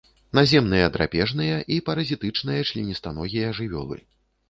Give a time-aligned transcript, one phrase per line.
[0.37, 4.05] Наземныя драпежныя і паразітычныя членістаногія жывёлы.